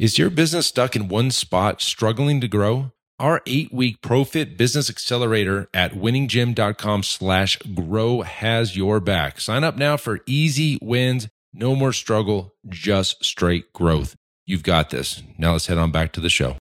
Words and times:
Is 0.00 0.16
your 0.16 0.30
business 0.30 0.68
stuck 0.68 0.96
in 0.96 1.08
one 1.08 1.30
spot, 1.30 1.82
struggling 1.82 2.40
to 2.40 2.48
grow? 2.48 2.90
Our 3.18 3.42
eight-week 3.46 4.00
ProFit 4.00 4.56
Business 4.56 4.88
Accelerator 4.88 5.68
at 5.74 5.92
winninggym.com 5.92 7.02
slash 7.02 7.58
grow 7.74 8.22
has 8.22 8.78
your 8.78 8.98
back. 9.00 9.42
Sign 9.42 9.62
up 9.62 9.76
now 9.76 9.98
for 9.98 10.20
easy 10.24 10.78
wins, 10.80 11.28
no 11.52 11.76
more 11.76 11.92
struggle, 11.92 12.54
just 12.66 13.22
straight 13.22 13.74
growth. 13.74 14.16
You've 14.46 14.62
got 14.62 14.88
this. 14.88 15.22
Now 15.36 15.52
let's 15.52 15.66
head 15.66 15.76
on 15.76 15.90
back 15.90 16.12
to 16.12 16.20
the 16.20 16.30
show. 16.30 16.56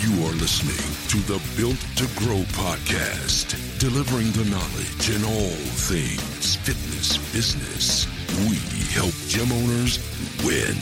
You 0.00 0.24
are 0.24 0.32
listening 0.40 0.78
to 1.10 1.18
the 1.30 1.38
Built 1.54 1.78
to 1.96 2.06
Grow 2.18 2.44
podcast, 2.54 3.61
delivering 3.82 4.30
the 4.30 4.48
knowledge 4.48 5.10
in 5.10 5.24
all 5.24 5.56
things 5.90 6.54
fitness 6.54 7.18
business. 7.32 8.06
We 8.48 8.54
help 8.94 9.12
gym 9.26 9.50
owners 9.50 9.98
win. 10.44 10.76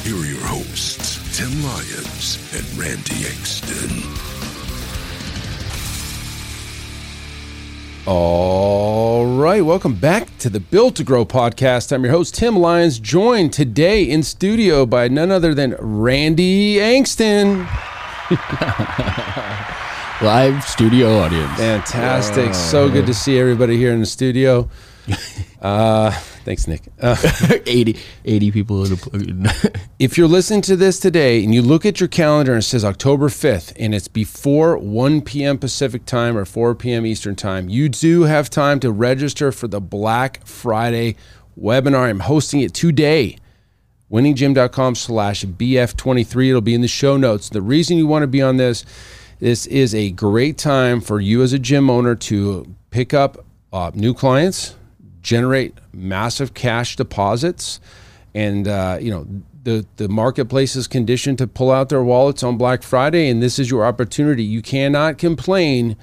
Here 0.00 0.16
are 0.16 0.24
your 0.24 0.40
hosts, 0.46 1.20
Tim 1.36 1.50
Lyons 1.62 2.38
and 2.54 2.64
Randy 2.78 3.26
Engston. 3.26 4.08
All 8.06 9.26
right, 9.26 9.62
welcome 9.62 9.96
back 9.96 10.38
to 10.38 10.48
the 10.48 10.60
Built 10.60 10.96
to 10.96 11.04
Grow 11.04 11.26
podcast. 11.26 11.92
I'm 11.92 12.02
your 12.02 12.14
host, 12.14 12.36
Tim 12.36 12.56
Lyons, 12.56 12.98
joined 12.98 13.52
today 13.52 14.04
in 14.04 14.22
studio 14.22 14.86
by 14.86 15.06
none 15.06 15.30
other 15.30 15.52
than 15.52 15.76
Randy 15.78 16.76
Angston. 16.76 17.68
Live 20.22 20.62
studio 20.62 21.18
audience. 21.18 21.58
Fantastic. 21.58 22.54
So 22.54 22.88
good 22.88 23.06
to 23.06 23.14
see 23.14 23.40
everybody 23.40 23.76
here 23.76 23.92
in 23.92 23.98
the 23.98 24.06
studio. 24.06 24.68
Uh, 25.60 26.10
thanks, 26.44 26.66
Nick. 26.66 26.82
Uh, 27.00 27.14
80, 27.66 27.96
80 28.24 28.50
people 28.50 28.84
in 28.84 29.46
a 29.46 29.52
if 30.00 30.18
you're 30.18 30.26
listening 30.26 30.60
to 30.62 30.74
this 30.74 30.98
today 30.98 31.44
and 31.44 31.54
you 31.54 31.62
look 31.62 31.86
at 31.86 32.00
your 32.00 32.08
calendar 32.08 32.52
and 32.52 32.64
it 32.64 32.66
says 32.66 32.84
October 32.84 33.28
5th 33.28 33.72
and 33.78 33.94
it's 33.94 34.08
before 34.08 34.76
1 34.76 35.20
p.m. 35.22 35.56
Pacific 35.56 36.04
time 36.04 36.36
or 36.36 36.44
4 36.44 36.74
p.m. 36.74 37.06
Eastern 37.06 37.36
time, 37.36 37.68
you 37.68 37.88
do 37.88 38.22
have 38.22 38.50
time 38.50 38.80
to 38.80 38.90
register 38.90 39.52
for 39.52 39.68
the 39.68 39.80
Black 39.80 40.44
Friday 40.44 41.14
webinar. 41.56 42.08
I'm 42.08 42.18
hosting 42.18 42.60
it 42.60 42.74
today. 42.74 43.38
winninggym.com 44.10 44.96
slash 44.96 45.44
bf23 45.44 46.48
it'll 46.48 46.60
be 46.60 46.74
in 46.74 46.80
the 46.80 46.88
show 46.88 47.16
notes 47.16 47.48
the 47.48 47.62
reason 47.62 47.98
you 47.98 48.08
want 48.08 48.24
to 48.24 48.26
be 48.26 48.42
on 48.42 48.56
this 48.56 48.84
this 49.42 49.66
is 49.66 49.92
a 49.92 50.12
great 50.12 50.56
time 50.56 51.00
for 51.00 51.18
you 51.18 51.42
as 51.42 51.52
a 51.52 51.58
gym 51.58 51.90
owner 51.90 52.14
to 52.14 52.64
pick 52.90 53.12
up 53.12 53.44
uh, 53.72 53.90
new 53.92 54.14
clients 54.14 54.76
generate 55.20 55.74
massive 55.92 56.54
cash 56.54 56.94
deposits 56.94 57.80
and 58.34 58.68
uh, 58.68 58.96
you 59.00 59.10
know 59.10 59.26
the 59.64 59.84
the 59.96 60.08
marketplace 60.08 60.76
is 60.76 60.86
conditioned 60.86 61.38
to 61.38 61.46
pull 61.46 61.70
out 61.72 61.88
their 61.88 62.02
wallets 62.02 62.42
on 62.44 62.56
black 62.56 62.82
friday 62.84 63.28
and 63.28 63.42
this 63.42 63.58
is 63.58 63.70
your 63.70 63.84
opportunity. 63.84 64.44
You 64.44 64.62
cannot 64.62 65.18
complain 65.18 65.96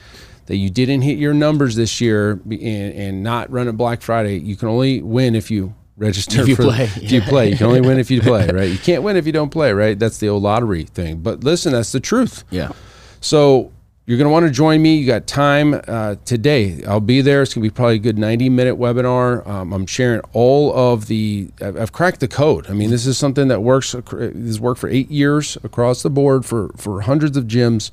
that 0.47 0.57
you 0.57 0.69
didn't 0.69 1.01
hit 1.03 1.17
your 1.17 1.33
numbers 1.33 1.75
this 1.75 2.01
year 2.01 2.41
and, 2.49 2.53
and 2.53 3.23
not 3.23 3.49
run 3.51 3.67
at 3.67 3.77
black 3.77 4.01
friday. 4.01 4.37
You 4.37 4.55
can 4.55 4.67
only 4.67 5.01
win 5.01 5.35
if 5.35 5.51
you 5.51 5.75
register 5.97 6.41
If 6.41 6.47
you 6.47 6.55
for, 6.55 6.63
play. 6.63 6.83
if 6.85 7.11
you 7.11 7.21
play. 7.21 7.51
You 7.51 7.57
can 7.57 7.67
only 7.67 7.81
win 7.81 7.99
if 7.99 8.09
you 8.09 8.21
play 8.31 8.47
right? 8.49 8.69
You 8.69 8.77
can't 8.79 9.03
win 9.03 9.15
if 9.15 9.25
you 9.25 9.31
don't 9.31 9.49
play 9.51 9.73
right? 9.73 9.97
That's 9.97 10.17
the 10.17 10.29
old 10.29 10.43
lottery 10.43 10.83
thing. 10.83 11.17
But 11.17 11.43
listen 11.43 11.71
that's 11.73 11.91
the 11.91 11.99
truth. 11.99 12.43
Yeah. 12.49 12.71
So 13.21 13.71
you're 14.05 14.17
going 14.17 14.25
to 14.25 14.31
want 14.31 14.45
to 14.47 14.51
join 14.51 14.81
me. 14.81 14.95
You 14.95 15.05
got 15.05 15.27
time 15.27 15.79
uh, 15.87 16.15
today. 16.25 16.83
I'll 16.87 16.99
be 16.99 17.21
there. 17.21 17.43
It's 17.43 17.53
going 17.53 17.63
to 17.63 17.69
be 17.69 17.73
probably 17.75 17.95
a 17.95 17.99
good 17.99 18.17
90 18.17 18.49
minute 18.49 18.75
webinar. 18.77 19.45
Um, 19.47 19.71
I'm 19.71 19.85
sharing 19.85 20.21
all 20.33 20.73
of 20.75 21.05
the. 21.07 21.49
I've, 21.61 21.77
I've 21.79 21.91
cracked 21.91 22.19
the 22.19 22.27
code. 22.27 22.67
I 22.69 22.73
mean, 22.73 22.89
this 22.89 23.05
is 23.05 23.17
something 23.19 23.49
that 23.49 23.61
works. 23.61 23.91
This 23.91 24.33
has 24.33 24.59
worked 24.59 24.79
for 24.81 24.89
eight 24.89 25.11
years 25.11 25.57
across 25.63 26.01
the 26.01 26.09
board 26.09 26.43
for 26.45 26.69
for 26.75 27.01
hundreds 27.01 27.37
of 27.37 27.45
gyms. 27.45 27.91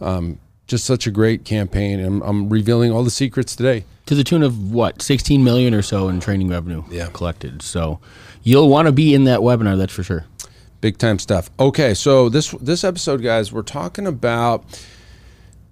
Um, 0.00 0.38
just 0.66 0.84
such 0.86 1.06
a 1.06 1.10
great 1.10 1.44
campaign. 1.44 2.00
I'm, 2.02 2.22
I'm 2.22 2.48
revealing 2.48 2.90
all 2.92 3.04
the 3.04 3.10
secrets 3.10 3.54
today. 3.54 3.84
To 4.06 4.14
the 4.14 4.24
tune 4.24 4.42
of 4.42 4.72
what, 4.72 5.02
16 5.02 5.44
million 5.44 5.74
or 5.74 5.82
so 5.82 6.08
in 6.08 6.18
training 6.18 6.48
revenue 6.48 6.82
Yeah. 6.90 7.08
collected. 7.12 7.60
So 7.62 8.00
you'll 8.42 8.68
want 8.70 8.86
to 8.86 8.92
be 8.92 9.12
in 9.14 9.24
that 9.24 9.40
webinar, 9.40 9.76
that's 9.76 9.92
for 9.92 10.02
sure. 10.02 10.24
Big 10.82 10.98
time 10.98 11.18
stuff. 11.18 11.48
Okay, 11.58 11.94
so 11.94 12.28
this 12.28 12.50
this 12.60 12.84
episode, 12.84 13.22
guys, 13.22 13.50
we're 13.50 13.62
talking 13.62 14.06
about 14.06 14.64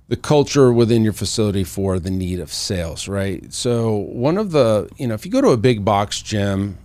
the 0.09 0.16
culture 0.16 0.72
within 0.72 1.04
your 1.04 1.12
facility 1.12 1.62
for 1.62 1.98
the 1.98 2.10
need 2.10 2.41
of 2.41 2.50
sales, 2.50 3.06
right? 3.06 3.53
So 3.53 3.94
one 3.94 4.38
of 4.38 4.53
the, 4.53 4.88
you 4.97 5.06
know, 5.06 5.15
if 5.15 5.26
you 5.26 5.31
go 5.31 5.41
to 5.41 5.50
a 5.50 5.56
big 5.56 5.84
box 5.84 6.20
gym 6.22 6.78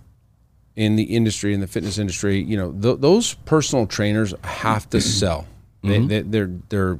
in 0.76 0.94
the 0.96 1.02
industry, 1.04 1.54
in 1.54 1.60
the 1.60 1.66
fitness 1.66 1.98
industry, 1.98 2.40
you 2.40 2.56
know, 2.56 2.70
th- 2.72 3.00
those 3.00 3.34
personal 3.34 3.86
trainers 3.86 4.34
have 4.44 4.88
to 4.90 5.00
sell. 5.00 5.46
They, 5.82 5.98
mm-hmm. 5.98 6.06
they, 6.08 6.22
they're 6.22 6.50
they're 6.68 6.98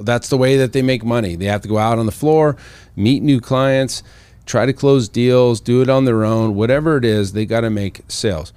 that's 0.00 0.28
the 0.28 0.36
way 0.36 0.56
that 0.56 0.72
they 0.72 0.82
make 0.82 1.04
money. 1.04 1.36
They 1.36 1.46
have 1.46 1.60
to 1.62 1.68
go 1.68 1.78
out 1.78 1.98
on 1.98 2.06
the 2.06 2.12
floor, 2.12 2.56
meet 2.96 3.22
new 3.22 3.40
clients, 3.40 4.02
try 4.46 4.66
to 4.66 4.72
close 4.72 5.08
deals, 5.08 5.60
do 5.60 5.82
it 5.82 5.88
on 5.88 6.04
their 6.04 6.24
own, 6.24 6.54
whatever 6.54 6.96
it 6.96 7.04
is, 7.04 7.32
they 7.32 7.46
got 7.46 7.60
to 7.60 7.70
make 7.70 8.02
sales. 8.08 8.52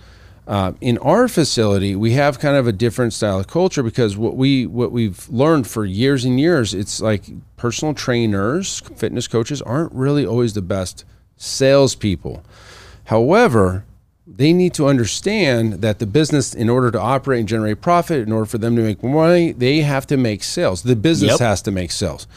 Uh, 0.47 0.72
in 0.80 0.97
our 1.00 1.28
facility, 1.28 1.94
we 1.94 2.13
have 2.13 2.40
kind 2.40 2.56
of 2.56 2.68
a 2.68 2.72
different 2.72 3.12
style 3.12 3.40
of 3.40 3.47
culture 3.47 3.84
because 3.84 4.16
what 4.16 4.38
we 4.38 4.66
what 4.66 4.94
we've 4.94 5.28
learned 5.30 5.68
for 5.68 5.84
years 5.84 6.24
and 6.24 6.40
years, 6.40 6.74
it's 6.74 7.02
like 7.02 7.24
personal 7.58 7.94
trainers, 7.94 8.80
fitness 8.96 9.28
coaches 9.28 9.62
aren't 9.62 9.91
really 9.91 10.25
always 10.25 10.53
the 10.53 10.62
best 10.62 11.03
salespeople. 11.35 12.44
However, 13.06 13.84
they 14.25 14.53
need 14.53 14.74
to 14.75 14.88
understand 14.88 15.74
that 15.81 16.00
the 16.00 16.06
business, 16.06 16.53
in 16.53 16.69
order 16.69 16.91
to 16.91 17.00
operate 17.00 17.40
and 17.41 17.47
generate 17.50 17.81
profit, 17.81 18.19
in 18.25 18.31
order 18.31 18.46
for 18.46 18.58
them 18.58 18.75
to 18.75 18.81
make 18.81 19.03
money, 19.03 19.52
they 19.53 19.81
have 19.81 20.06
to 20.08 20.18
make 20.18 20.44
sales. 20.44 20.84
The 20.84 20.96
business 20.96 21.31
Yep. 21.31 21.40
has 21.40 21.62
to 21.64 21.72
make 21.72 21.91
sales. 21.91 22.28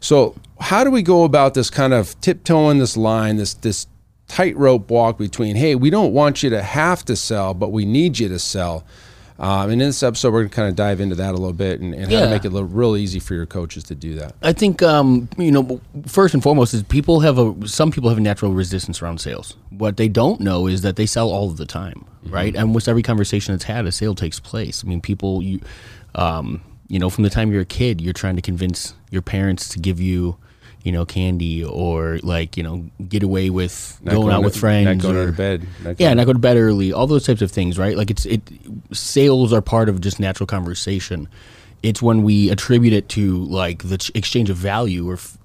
So, 0.00 0.34
how 0.60 0.84
do 0.84 0.90
we 0.90 1.02
go 1.02 1.24
about 1.24 1.54
this 1.54 1.70
kind 1.70 1.92
of 1.92 2.18
tiptoeing 2.20 2.78
this 2.78 2.96
line, 2.96 3.36
this 3.36 3.54
this 3.54 3.86
tightrope 4.28 4.90
walk 4.90 5.18
between, 5.18 5.56
hey, 5.56 5.74
we 5.74 5.90
don't 5.90 6.12
want 6.12 6.42
you 6.42 6.50
to 6.50 6.62
have 6.62 7.04
to 7.06 7.16
sell, 7.16 7.54
but 7.54 7.72
we 7.72 7.84
need 7.84 8.18
you 8.18 8.28
to 8.28 8.38
sell. 8.38 8.84
Um, 9.40 9.70
and 9.70 9.80
in 9.80 9.88
this 9.88 10.02
episode, 10.02 10.32
we're 10.32 10.40
going 10.40 10.50
to 10.50 10.56
kind 10.56 10.68
of 10.68 10.74
dive 10.74 11.00
into 11.00 11.14
that 11.14 11.30
a 11.30 11.38
little 11.38 11.52
bit 11.52 11.80
and, 11.80 11.94
and 11.94 12.10
how 12.10 12.20
to 12.20 12.30
make 12.30 12.44
it 12.44 12.50
look 12.50 12.68
real 12.72 12.96
easy 12.96 13.20
for 13.20 13.34
your 13.34 13.46
coaches 13.46 13.84
to 13.84 13.94
do 13.94 14.16
that. 14.16 14.34
I 14.42 14.52
think 14.52 14.82
um, 14.82 15.28
you 15.38 15.52
know 15.52 15.80
first 16.06 16.34
and 16.34 16.42
foremost 16.42 16.74
is 16.74 16.82
people 16.82 17.20
have 17.20 17.38
a 17.38 17.68
some 17.68 17.92
people 17.92 18.08
have 18.08 18.18
a 18.18 18.20
natural 18.20 18.52
resistance 18.52 19.00
around 19.00 19.20
sales. 19.20 19.56
What 19.70 19.96
they 19.96 20.08
don't 20.08 20.40
know 20.40 20.66
is 20.66 20.82
that 20.82 20.96
they 20.96 21.06
sell 21.06 21.30
all 21.30 21.48
of 21.48 21.56
the 21.56 21.66
time, 21.66 22.04
right? 22.24 22.54
And 22.56 22.74
with 22.74 22.88
every 22.88 23.02
conversation 23.02 23.54
that's 23.54 23.64
had, 23.64 23.86
a 23.86 23.92
sale 23.92 24.16
takes 24.16 24.40
place. 24.40 24.82
I 24.84 24.88
mean, 24.88 25.00
people 25.00 25.40
you 25.40 25.60
um, 26.16 26.60
you 26.88 26.98
know 26.98 27.08
from 27.08 27.22
the 27.22 27.30
time 27.30 27.52
you're 27.52 27.62
a 27.62 27.66
kid, 27.66 28.00
you're 28.00 28.12
trying 28.12 28.34
to 28.34 28.42
convince 28.42 28.94
your 29.12 29.22
parents 29.22 29.68
to 29.68 29.78
give 29.78 30.00
you 30.00 30.36
you 30.88 30.92
know 30.92 31.04
candy 31.04 31.62
or 31.62 32.18
like 32.22 32.56
you 32.56 32.62
know 32.62 32.76
get 33.08 33.22
away 33.22 33.50
with 33.50 34.00
Not 34.02 34.14
going 34.14 34.32
out 34.32 34.38
to- 34.40 34.44
with 34.46 34.56
friends 34.56 34.86
not 35.04 35.12
going 35.12 35.16
or, 35.16 35.26
to 35.26 35.32
bed. 35.32 35.66
not 35.84 36.00
yeah, 36.00 36.08
going- 36.08 36.16
not 36.16 36.24
go 36.26 36.32
to 36.32 36.38
bed 36.38 36.56
early, 36.56 36.92
all 36.94 37.06
those 37.06 37.26
types 37.26 37.42
of 37.42 37.50
things, 37.50 37.78
right? 37.78 37.94
Like 37.96 38.10
it's 38.10 38.24
it 38.24 38.40
sales 38.92 39.52
are 39.52 39.60
part 39.60 39.90
of 39.90 40.00
just 40.00 40.18
natural 40.18 40.46
conversation. 40.46 41.28
It's 41.82 42.00
when 42.00 42.22
we 42.22 42.48
attribute 42.50 42.94
it 42.94 43.08
to 43.10 43.44
like 43.44 43.82
the 43.82 44.00
exchange 44.14 44.48
of 44.50 44.56
value 44.56 45.08
or 45.10 45.14
f- 45.14 45.36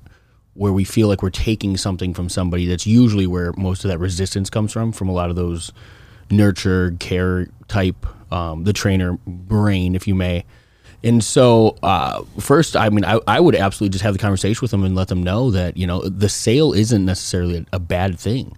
where 0.56 0.72
we 0.72 0.84
feel 0.86 1.08
like 1.10 1.22
we're 1.22 1.30
taking 1.52 1.76
something 1.78 2.14
from 2.14 2.30
somebody 2.30 2.66
that's 2.68 2.88
usually 2.88 3.28
where 3.28 3.52
most 3.58 3.84
of 3.84 3.90
that 3.92 4.00
resistance 4.00 4.50
comes 4.50 4.72
from 4.72 4.92
from 4.94 5.10
a 5.10 5.14
lot 5.14 5.30
of 5.30 5.36
those 5.36 5.74
nurture 6.32 6.96
care 7.00 7.48
type 7.68 8.06
um, 8.32 8.64
the 8.64 8.74
trainer 8.74 9.18
brain 9.28 9.94
if 9.96 10.08
you 10.08 10.16
may 10.16 10.46
and 11.04 11.24
so 11.24 11.76
uh, 11.84 12.24
first 12.40 12.76
i 12.76 12.90
mean 12.90 13.06
I, 13.06 13.20
I 13.28 13.40
would 13.40 13.56
absolutely 13.56 13.94
just 13.94 14.04
have 14.04 14.14
the 14.14 14.20
conversation 14.20 14.60
with 14.62 14.72
them 14.72 14.84
and 14.84 14.96
let 14.96 15.08
them 15.08 15.24
know 15.24 15.52
that 15.52 15.78
you 15.78 15.88
know 15.88 16.02
the 16.02 16.30
sale 16.30 16.74
isn't 16.74 17.06
necessarily 17.06 17.58
a, 17.58 17.76
a 17.76 17.80
bad 17.80 18.20
thing 18.20 18.56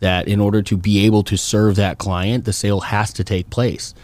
that 0.00 0.28
in 0.28 0.40
order 0.40 0.62
to 0.62 0.76
be 0.76 1.04
able 1.06 1.22
to 1.24 1.36
serve 1.36 1.76
that 1.76 1.98
client 1.98 2.44
the 2.44 2.52
sale 2.52 2.80
has 2.80 3.12
to 3.14 3.24
take 3.24 3.50
place. 3.50 3.94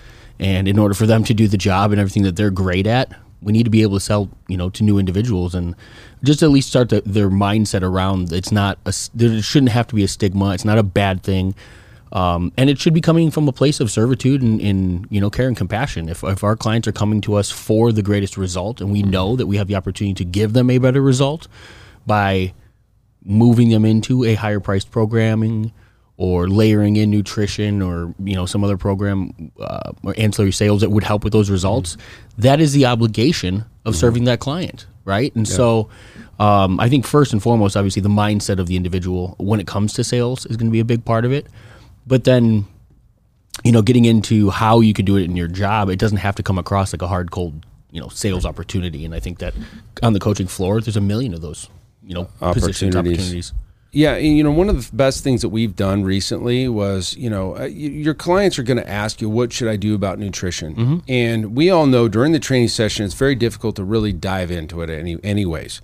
And 0.41 0.67
in 0.67 0.81
order 0.81 0.95
for 0.95 1.07
them 1.07 1.23
to 1.25 1.35
do 1.35 1.47
the 1.47 1.57
job 1.57 1.93
and 1.93 2.01
everything 2.01 2.25
that 2.25 2.37
they're 2.37 2.51
great 2.51 2.87
at 2.87 3.13
we 3.41 3.53
need 3.53 3.65
to 3.65 3.71
be 3.71 3.83
able 3.83 3.97
to 3.97 4.01
sell 4.01 4.29
you 4.49 4.57
know 4.57 4.71
to 4.71 4.83
new 4.83 4.99
individuals 4.99 5.55
and 5.55 5.77
just 6.25 6.43
at 6.43 6.51
least 6.51 6.69
start 6.69 6.89
the, 6.89 7.03
their 7.03 7.29
mindset 7.29 7.83
around 7.83 8.33
it's 8.33 8.51
not 8.51 8.79
a, 8.87 8.95
there 9.15 9.41
shouldn't 9.43 9.71
have 9.71 9.87
to 9.87 9.95
be 9.95 10.03
a 10.03 10.09
stigma. 10.09 10.53
It's 10.53 10.65
not 10.65 10.79
a 10.79 10.83
bad 10.83 11.23
thing 11.23 11.55
um, 12.13 12.53
and 12.57 12.71
it 12.71 12.79
should 12.79 12.95
be 12.95 13.01
coming 13.01 13.31
from 13.31 13.49
a 13.49 13.53
place 13.53 13.81
of 13.81 13.91
servitude 13.91 14.43
and, 14.43 14.61
and 14.61 15.07
you 15.11 15.21
know 15.21 15.31
care 15.31 15.49
and 15.49 15.57
compassion. 15.57 16.09
If, 16.09 16.23
if 16.23 16.45
our 16.45 16.57
clients 16.57 16.87
are 16.87 16.93
coming 16.93 17.21
to 17.23 17.35
us 17.35 17.51
for 17.51 17.93
the 17.93 18.03
greatest 18.03 18.37
result 18.37 18.81
and 18.81 18.93
we 18.93 19.03
know 19.03 19.37
that 19.37 19.47
we 19.47 19.57
have 19.57 19.67
the 19.67 19.75
opportunity 19.75 20.15
to 20.15 20.25
give 20.25 20.53
them 20.53 20.71
a 20.71 20.79
better 20.79 21.01
result 21.01 21.49
by 22.07 22.53
moving 23.25 23.71
them 23.71 23.85
into 23.85 24.25
a 24.25 24.35
higher 24.35 24.61
priced 24.61 24.91
programming 24.91 25.73
or 26.17 26.49
layering 26.49 26.97
in 26.97 27.11
nutrition 27.11 27.83
or 27.83 28.15
you 28.23 28.37
know 28.37 28.47
some 28.47 28.63
other 28.63 28.77
program 28.77 29.51
uh, 29.59 29.93
or 30.05 30.15
ancillary 30.17 30.53
sales 30.53 30.81
that 30.83 30.91
would 30.91 31.05
help 31.05 31.25
with 31.25 31.33
those 31.33 31.51
results 31.51 31.97
that 32.39 32.61
is 32.61 32.73
the 32.73 32.87
obligation 32.87 33.65
of 33.85 33.97
serving 33.97 34.25
that 34.25 34.39
client 34.41 34.87
right? 35.07 35.35
And 35.37 35.47
so 35.47 35.89
Um, 36.41 36.81
I 36.81 36.89
think 36.89 37.07
first 37.07 37.33
and 37.33 37.41
foremost, 37.41 37.77
obviously, 37.77 38.03
the 38.03 38.09
mindset 38.09 38.59
of 38.59 38.67
the 38.67 38.75
individual 38.75 39.37
when 39.39 39.61
it 39.61 39.69
comes 39.69 39.93
to 39.93 40.03
sales 40.03 40.47
is 40.47 40.57
going 40.57 40.67
to 40.67 40.73
be 40.73 40.81
a 40.81 40.85
big 40.85 41.05
part 41.05 41.25
of 41.25 41.31
it. 41.33 41.47
But 42.07 42.25
then, 42.25 42.67
you 43.63 43.73
know, 43.73 43.83
getting 43.83 44.05
into 44.05 44.51
how 44.51 44.81
you 44.81 44.93
could 44.93 45.07
do 45.07 45.17
it 45.17 45.25
in 45.25 45.37
your 45.37 45.49
job, 45.49 45.89
it 45.89 45.99
doesn't 45.99 46.19
have 46.19 46.35
to 46.37 46.43
come 46.43 46.59
across 46.59 46.93
like 46.93 47.03
a 47.03 47.09
hard, 47.09 47.31
cold, 47.31 47.65
you 47.91 48.01
know, 48.01 48.09
sales 48.09 48.45
opportunity. 48.45 49.05
And 49.05 49.15
I 49.15 49.21
think 49.21 49.39
that 49.39 49.55
on 50.03 50.13
the 50.13 50.21
coaching 50.21 50.47
floor, 50.47 50.81
there's 50.81 50.97
a 50.97 51.01
million 51.01 51.33
of 51.35 51.41
those, 51.41 51.69
you 52.03 52.15
know, 52.15 52.25
positions, 52.41 52.95
Opportunities. 52.95 53.19
opportunities. 53.19 53.53
Yeah, 53.93 54.15
and, 54.17 54.37
you 54.37 54.43
know, 54.43 54.51
one 54.51 54.69
of 54.69 54.91
the 54.91 54.97
best 54.97 55.23
things 55.23 55.41
that 55.43 55.51
we've 55.51 55.77
done 55.77 56.03
recently 56.03 56.69
was, 56.69 57.17
you 57.17 57.31
know, 57.31 57.57
uh, 57.57 57.67
your 57.67 58.13
clients 58.13 58.59
are 58.59 58.65
going 58.65 58.77
to 58.77 58.91
ask 58.91 59.21
you, 59.21 59.31
what 59.31 59.53
should 59.53 59.69
I 59.69 59.77
do 59.77 59.95
about 59.95 60.19
nutrition? 60.19 61.01
And 61.07 61.55
we 61.55 61.71
all 61.71 61.87
know 61.87 62.09
during 62.09 62.33
the 62.33 62.41
training 62.41 62.69
session, 62.69 63.05
it's 63.05 63.15
very 63.15 63.37
difficult 63.37 63.77
to 63.77 63.85
really 63.85 64.13
dive 64.13 64.51
into 64.51 64.81
it 64.83 64.91
any, 64.91 65.23
anyways. 65.23 65.81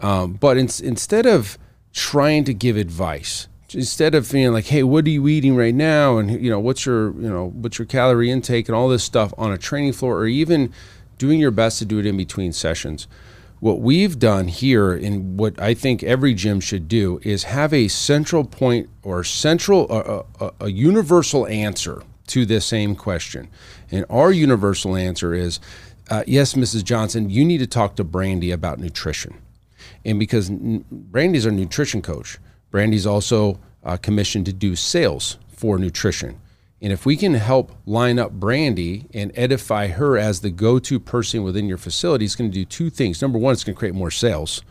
Um, 0.00 0.34
but 0.34 0.58
in, 0.58 0.68
instead 0.82 1.24
of 1.24 1.56
trying 1.94 2.44
to 2.44 2.52
give 2.52 2.76
advice, 2.76 3.48
instead 3.74 4.14
of 4.14 4.30
being 4.30 4.52
like, 4.52 4.66
hey, 4.66 4.82
what 4.82 5.06
are 5.06 5.10
you 5.10 5.28
eating 5.28 5.56
right 5.56 5.74
now? 5.74 6.18
And, 6.18 6.30
you 6.42 6.50
know, 6.50 6.60
what's 6.60 6.86
your, 6.86 7.12
you 7.14 7.28
know, 7.28 7.50
what's 7.50 7.78
your 7.78 7.86
calorie 7.86 8.30
intake 8.30 8.68
and 8.68 8.76
all 8.76 8.88
this 8.88 9.04
stuff 9.04 9.34
on 9.36 9.52
a 9.52 9.58
training 9.58 9.92
floor 9.92 10.18
or 10.18 10.26
even 10.26 10.72
doing 11.18 11.38
your 11.38 11.50
best 11.50 11.78
to 11.78 11.84
do 11.84 11.98
it 11.98 12.06
in 12.06 12.16
between 12.16 12.52
sessions 12.52 13.06
what 13.64 13.80
we've 13.80 14.18
done 14.18 14.46
here 14.48 14.92
and 14.92 15.38
what 15.38 15.58
I 15.58 15.72
think 15.72 16.02
every 16.02 16.34
gym 16.34 16.60
should 16.60 16.86
do 16.86 17.18
is 17.22 17.44
have 17.44 17.72
a 17.72 17.88
central 17.88 18.44
point 18.44 18.90
or 19.02 19.24
central 19.24 19.86
uh, 19.90 20.22
a, 20.38 20.66
a 20.66 20.70
universal 20.70 21.46
answer 21.46 22.02
to 22.26 22.44
this 22.44 22.66
same 22.66 22.94
question. 22.94 23.48
And 23.90 24.04
our 24.10 24.30
universal 24.32 24.96
answer 24.96 25.32
is 25.32 25.60
uh, 26.10 26.24
yes, 26.26 26.52
Mrs. 26.52 26.84
Johnson, 26.84 27.30
you 27.30 27.42
need 27.42 27.56
to 27.56 27.66
talk 27.66 27.96
to 27.96 28.04
Brandy 28.04 28.50
about 28.50 28.78
nutrition. 28.78 29.40
And 30.04 30.18
because 30.18 30.50
Brandy's 30.50 31.46
our 31.46 31.52
nutrition 31.52 32.02
coach, 32.02 32.38
Brandy's 32.74 33.06
also 33.06 33.60
uh, 33.84 33.96
commissioned 33.96 34.46
to 34.46 34.52
do 34.52 34.74
sales 34.74 35.38
for 35.46 35.78
nutrition. 35.78 36.40
And 36.82 36.92
if 36.92 37.06
we 37.06 37.14
can 37.14 37.34
help 37.34 37.70
line 37.86 38.18
up 38.18 38.32
Brandy 38.32 39.06
and 39.14 39.30
edify 39.36 39.86
her 39.86 40.18
as 40.18 40.40
the 40.40 40.50
go 40.50 40.80
to 40.80 40.98
person 40.98 41.44
within 41.44 41.68
your 41.68 41.78
facility, 41.78 42.24
it's 42.24 42.34
going 42.34 42.50
to 42.50 42.52
do 42.54 42.64
two 42.64 42.90
things. 42.90 43.22
Number 43.22 43.38
one, 43.38 43.52
it's 43.52 43.62
going 43.62 43.76
to 43.76 43.78
create 43.78 43.94
more 43.94 44.10
sales. 44.10 44.62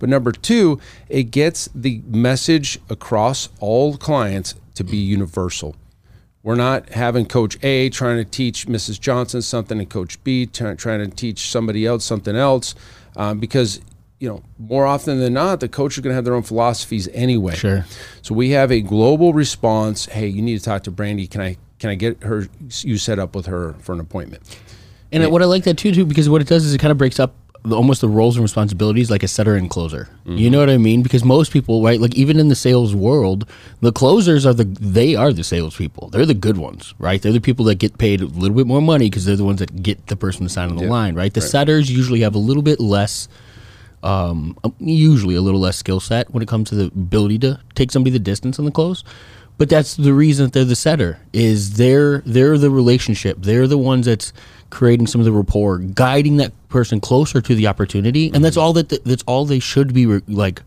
But 0.00 0.08
number 0.08 0.32
two, 0.32 0.80
it 1.08 1.30
gets 1.30 1.68
the 1.76 2.02
message 2.08 2.80
across 2.90 3.50
all 3.60 3.96
clients 3.98 4.56
to 4.74 4.82
be 4.82 4.96
universal. 4.96 5.76
We're 6.42 6.56
not 6.56 6.88
having 6.88 7.24
Coach 7.24 7.56
A 7.62 7.88
trying 7.88 8.16
to 8.16 8.28
teach 8.28 8.66
Mrs. 8.66 8.98
Johnson 8.98 9.42
something 9.42 9.78
and 9.78 9.88
Coach 9.88 10.22
B 10.24 10.44
trying 10.46 10.76
to 10.76 11.06
teach 11.06 11.48
somebody 11.48 11.86
else 11.86 12.04
something 12.04 12.34
else 12.34 12.74
um, 13.14 13.38
because, 13.38 13.80
you 14.24 14.30
know, 14.30 14.42
more 14.58 14.86
often 14.86 15.20
than 15.20 15.34
not, 15.34 15.60
the 15.60 15.68
coach 15.68 15.98
is 15.98 16.00
going 16.00 16.12
to 16.12 16.14
have 16.14 16.24
their 16.24 16.34
own 16.34 16.42
philosophies 16.42 17.08
anyway. 17.12 17.54
Sure. 17.54 17.84
So 18.22 18.34
we 18.34 18.50
have 18.50 18.72
a 18.72 18.80
global 18.80 19.34
response. 19.34 20.06
Hey, 20.06 20.28
you 20.28 20.40
need 20.40 20.58
to 20.58 20.64
talk 20.64 20.84
to 20.84 20.90
Brandy. 20.90 21.26
Can 21.26 21.42
I 21.42 21.58
can 21.78 21.90
I 21.90 21.94
get 21.94 22.22
her 22.22 22.48
you 22.80 22.96
set 22.96 23.18
up 23.18 23.36
with 23.36 23.44
her 23.46 23.74
for 23.80 23.92
an 23.92 24.00
appointment? 24.00 24.58
And 25.12 25.30
what 25.30 25.42
I 25.42 25.44
like 25.44 25.64
that 25.64 25.76
too, 25.76 25.92
too, 25.92 26.06
because 26.06 26.28
what 26.28 26.40
it 26.40 26.48
does 26.48 26.64
is 26.64 26.72
it 26.72 26.78
kind 26.78 26.90
of 26.90 26.96
breaks 26.96 27.20
up 27.20 27.34
the, 27.64 27.76
almost 27.76 28.00
the 28.00 28.08
roles 28.08 28.36
and 28.36 28.42
responsibilities, 28.42 29.10
like 29.10 29.22
a 29.22 29.28
setter 29.28 29.56
and 29.56 29.68
closer. 29.68 30.08
Mm-hmm. 30.26 30.36
You 30.36 30.50
know 30.50 30.58
what 30.58 30.70
I 30.70 30.78
mean? 30.78 31.02
Because 31.02 31.22
most 31.22 31.52
people, 31.52 31.82
right, 31.82 32.00
like 32.00 32.14
even 32.14 32.38
in 32.38 32.48
the 32.48 32.54
sales 32.54 32.94
world, 32.94 33.48
the 33.80 33.92
closers 33.92 34.46
are 34.46 34.54
the 34.54 34.64
they 34.64 35.14
are 35.14 35.32
the 35.32 35.44
salespeople. 35.44 36.08
They're 36.08 36.26
the 36.26 36.32
good 36.32 36.56
ones, 36.56 36.94
right? 36.98 37.20
They're 37.20 37.32
the 37.32 37.40
people 37.40 37.66
that 37.66 37.76
get 37.76 37.98
paid 37.98 38.22
a 38.22 38.26
little 38.26 38.56
bit 38.56 38.66
more 38.66 38.82
money 38.82 39.10
because 39.10 39.26
they're 39.26 39.36
the 39.36 39.44
ones 39.44 39.58
that 39.58 39.82
get 39.82 40.06
the 40.06 40.16
person 40.16 40.44
to 40.44 40.48
sign 40.48 40.70
on 40.70 40.76
the 40.76 40.86
line, 40.86 41.14
right? 41.14 41.32
The 41.32 41.42
setters 41.42 41.90
usually 41.90 42.20
have 42.20 42.34
a 42.34 42.38
little 42.38 42.62
bit 42.62 42.80
less. 42.80 43.28
Um, 44.04 44.56
usually 44.78 45.34
a 45.34 45.40
little 45.40 45.60
less 45.60 45.78
skill 45.78 45.98
set 45.98 46.30
when 46.30 46.42
it 46.42 46.48
comes 46.48 46.68
to 46.68 46.74
the 46.74 46.84
ability 46.86 47.38
to 47.40 47.58
take 47.74 47.90
somebody 47.90 48.10
the 48.10 48.18
distance 48.18 48.58
in 48.58 48.66
the 48.66 48.70
close, 48.70 49.02
but 49.56 49.68
that's 49.68 49.94
the 49.96 50.12
reason 50.12 50.46
that 50.46 50.52
they're 50.52 50.64
the 50.64 50.76
setter 50.76 51.18
is 51.32 51.76
they're 51.78 52.18
they're 52.26 52.58
the 52.58 52.70
relationship. 52.70 53.38
They're 53.40 53.66
the 53.66 53.78
ones 53.78 54.06
that's 54.06 54.32
creating 54.70 55.06
some 55.06 55.20
of 55.20 55.24
the 55.24 55.32
rapport, 55.32 55.78
guiding 55.78 56.36
that 56.36 56.52
person 56.68 57.00
closer 57.00 57.40
to 57.40 57.54
the 57.54 57.66
opportunity, 57.66 58.30
and 58.34 58.44
that's 58.44 58.56
all 58.56 58.72
that 58.74 58.88
that's 59.04 59.22
all 59.26 59.46
they 59.46 59.60
should 59.60 59.94
be 59.94 60.06
re- 60.06 60.22
like. 60.28 60.62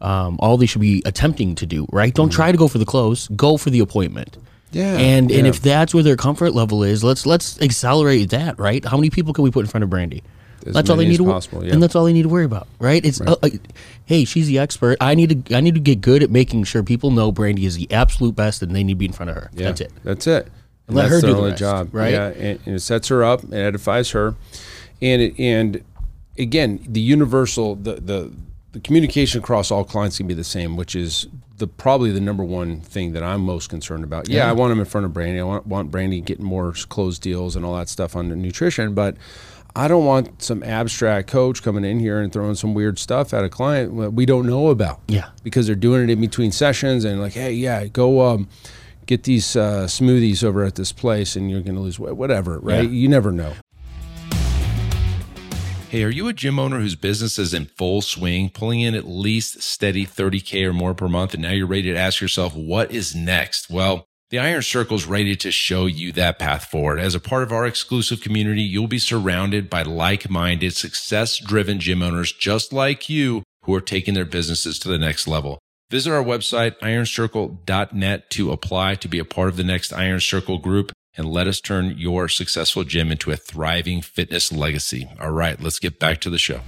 Um, 0.00 0.36
all 0.38 0.56
they 0.56 0.66
should 0.66 0.80
be 0.80 1.02
attempting 1.06 1.56
to 1.56 1.66
do, 1.66 1.84
right? 1.90 2.14
Don't 2.14 2.30
try 2.30 2.52
to 2.52 2.58
go 2.58 2.68
for 2.68 2.78
the 2.78 2.84
close. 2.84 3.26
Go 3.28 3.56
for 3.56 3.70
the 3.70 3.80
appointment. 3.80 4.36
Yeah, 4.70 4.96
and 4.96 5.28
and 5.32 5.44
if 5.46 5.60
that's 5.60 5.92
where 5.92 6.04
their 6.04 6.16
comfort 6.16 6.54
level 6.54 6.84
is, 6.84 7.02
let's 7.02 7.26
let's 7.26 7.60
accelerate 7.60 8.30
that, 8.30 8.60
right? 8.60 8.84
How 8.84 8.96
many 8.96 9.10
people 9.10 9.32
can 9.32 9.42
we 9.42 9.50
put 9.50 9.64
in 9.64 9.66
front 9.66 9.82
of 9.82 9.90
Brandy? 9.90 10.22
As 10.66 10.74
that's 10.74 10.90
all 10.90 10.96
they 10.96 11.06
need 11.06 11.18
to 11.18 11.24
possible, 11.24 11.64
yeah. 11.64 11.72
and 11.72 11.82
that's 11.82 11.94
all 11.94 12.04
they 12.04 12.12
need 12.12 12.22
to 12.22 12.28
worry 12.28 12.44
about, 12.44 12.66
right? 12.78 13.04
It's 13.04 13.20
uh, 13.20 13.36
uh, 13.42 13.48
hey, 14.06 14.24
she's 14.24 14.46
the 14.46 14.58
expert. 14.58 14.98
I 15.00 15.14
need 15.14 15.46
to 15.46 15.56
I 15.56 15.60
need 15.60 15.74
to 15.74 15.80
get 15.80 16.00
good 16.00 16.22
at 16.22 16.30
making 16.30 16.64
sure 16.64 16.82
people 16.82 17.10
know 17.10 17.30
Brandy 17.32 17.66
is 17.66 17.76
the 17.76 17.90
absolute 17.92 18.34
best, 18.34 18.62
and 18.62 18.74
they 18.74 18.82
need 18.82 18.94
to 18.94 18.98
be 18.98 19.06
in 19.06 19.12
front 19.12 19.30
of 19.30 19.36
her. 19.36 19.50
Yeah, 19.52 19.66
That's 19.66 19.80
it. 19.80 19.92
That's 20.04 20.26
it. 20.26 20.48
And 20.86 20.96
let 20.96 21.10
her 21.10 21.20
do 21.20 21.28
the 21.28 21.36
only 21.36 21.50
rest, 21.50 21.60
job, 21.60 21.94
right? 21.94 22.12
Yeah, 22.12 22.28
and, 22.28 22.60
and 22.64 22.74
it 22.76 22.80
sets 22.80 23.08
her 23.08 23.22
up 23.22 23.42
and 23.42 23.54
edifies 23.54 24.10
her, 24.12 24.34
and 25.02 25.22
it, 25.22 25.38
and 25.38 25.84
again, 26.38 26.80
the 26.88 27.00
universal 27.00 27.74
the 27.74 27.94
the 27.94 28.32
the 28.72 28.80
communication 28.80 29.40
across 29.40 29.70
all 29.70 29.84
clients 29.84 30.18
can 30.18 30.26
be 30.26 30.34
the 30.34 30.44
same, 30.44 30.76
which 30.76 30.94
is 30.94 31.26
the 31.56 31.66
probably 31.66 32.10
the 32.12 32.20
number 32.20 32.44
one 32.44 32.80
thing 32.80 33.12
that 33.12 33.22
I'm 33.22 33.40
most 33.40 33.68
concerned 33.68 34.04
about. 34.04 34.28
Yeah, 34.28 34.48
I 34.48 34.52
want 34.52 34.70
them 34.70 34.78
in 34.78 34.84
front 34.86 35.04
of 35.04 35.12
Brandy. 35.12 35.40
I 35.40 35.44
want 35.44 35.66
want 35.66 35.90
Brandy 35.90 36.20
getting 36.20 36.44
more 36.44 36.72
closed 36.88 37.22
deals 37.22 37.56
and 37.56 37.64
all 37.64 37.76
that 37.76 37.88
stuff 37.88 38.16
on 38.16 38.28
the 38.28 38.36
nutrition, 38.36 38.94
but. 38.94 39.16
I 39.78 39.86
don't 39.86 40.04
want 40.04 40.42
some 40.42 40.64
abstract 40.64 41.28
coach 41.28 41.62
coming 41.62 41.84
in 41.84 42.00
here 42.00 42.18
and 42.18 42.32
throwing 42.32 42.56
some 42.56 42.74
weird 42.74 42.98
stuff 42.98 43.32
at 43.32 43.44
a 43.44 43.48
client 43.48 43.96
that 44.00 44.10
we 44.10 44.26
don't 44.26 44.44
know 44.44 44.70
about 44.70 44.98
Yeah. 45.06 45.28
because 45.44 45.68
they're 45.68 45.76
doing 45.76 46.02
it 46.02 46.10
in 46.10 46.20
between 46.20 46.50
sessions 46.50 47.04
and 47.04 47.20
like, 47.20 47.34
hey, 47.34 47.52
yeah, 47.52 47.86
go 47.86 48.26
um, 48.26 48.48
get 49.06 49.22
these 49.22 49.54
uh, 49.54 49.84
smoothies 49.84 50.42
over 50.42 50.64
at 50.64 50.74
this 50.74 50.90
place 50.90 51.36
and 51.36 51.48
you're 51.48 51.60
going 51.60 51.76
to 51.76 51.80
lose 51.80 51.96
weight, 51.96 52.16
whatever, 52.16 52.58
right? 52.58 52.82
Yeah. 52.82 52.90
You 52.90 53.06
never 53.08 53.30
know. 53.30 53.52
Hey, 55.90 56.02
are 56.02 56.10
you 56.10 56.26
a 56.26 56.32
gym 56.32 56.58
owner 56.58 56.80
whose 56.80 56.96
business 56.96 57.38
is 57.38 57.54
in 57.54 57.66
full 57.66 58.02
swing, 58.02 58.50
pulling 58.50 58.80
in 58.80 58.96
at 58.96 59.06
least 59.06 59.62
steady 59.62 60.04
30K 60.04 60.64
or 60.64 60.72
more 60.72 60.92
per 60.92 61.08
month, 61.08 61.34
and 61.34 61.42
now 61.44 61.52
you're 61.52 61.68
ready 61.68 61.92
to 61.92 61.96
ask 61.96 62.20
yourself, 62.20 62.52
what 62.56 62.90
is 62.90 63.14
next? 63.14 63.70
Well, 63.70 64.07
the 64.30 64.38
Iron 64.38 64.60
Circle 64.60 64.96
is 64.96 65.06
ready 65.06 65.34
to 65.36 65.50
show 65.50 65.86
you 65.86 66.12
that 66.12 66.38
path 66.38 66.66
forward. 66.66 67.00
As 67.00 67.14
a 67.14 67.20
part 67.20 67.42
of 67.42 67.52
our 67.52 67.66
exclusive 67.66 68.20
community, 68.20 68.60
you'll 68.60 68.86
be 68.86 68.98
surrounded 68.98 69.70
by 69.70 69.82
like 69.82 70.28
minded, 70.28 70.74
success 70.74 71.38
driven 71.38 71.80
gym 71.80 72.02
owners 72.02 72.30
just 72.30 72.70
like 72.70 73.08
you 73.08 73.42
who 73.62 73.74
are 73.74 73.80
taking 73.80 74.12
their 74.12 74.26
businesses 74.26 74.78
to 74.80 74.88
the 74.88 74.98
next 74.98 75.26
level. 75.26 75.58
Visit 75.90 76.12
our 76.12 76.22
website, 76.22 76.78
ironcircle.net, 76.80 78.28
to 78.30 78.52
apply 78.52 78.96
to 78.96 79.08
be 79.08 79.18
a 79.18 79.24
part 79.24 79.48
of 79.48 79.56
the 79.56 79.64
next 79.64 79.94
Iron 79.94 80.20
Circle 80.20 80.58
group 80.58 80.92
and 81.16 81.26
let 81.26 81.46
us 81.46 81.58
turn 81.58 81.96
your 81.96 82.28
successful 82.28 82.84
gym 82.84 83.10
into 83.10 83.30
a 83.30 83.36
thriving 83.36 84.02
fitness 84.02 84.52
legacy. 84.52 85.08
All 85.18 85.30
right, 85.30 85.58
let's 85.58 85.78
get 85.78 85.98
back 85.98 86.20
to 86.20 86.30
the 86.30 86.36
show. 86.36 86.60